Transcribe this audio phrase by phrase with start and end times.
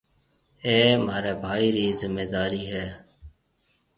[0.65, 2.85] اَي مهاريَ ڀائِي رِي زميندارِي هيَ۔